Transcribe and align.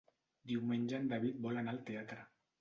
Diumenge 0.51 0.97
en 1.01 1.05
David 1.11 1.45
vol 1.45 1.61
anar 1.63 1.77
al 1.77 1.83
teatre. 1.91 2.19